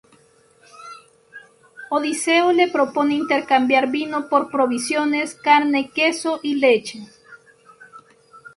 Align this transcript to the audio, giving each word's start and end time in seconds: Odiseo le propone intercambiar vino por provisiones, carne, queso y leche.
Odiseo 1.91 2.51
le 2.53 2.67
propone 2.71 3.13
intercambiar 3.13 3.91
vino 3.91 4.27
por 4.29 4.49
provisiones, 4.49 5.35
carne, 5.35 5.91
queso 5.91 6.39
y 6.41 6.55
leche. 6.55 7.05